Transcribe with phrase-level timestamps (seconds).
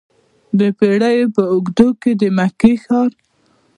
[0.59, 3.11] د پیړیو په اوږدو کې د مکې ښار.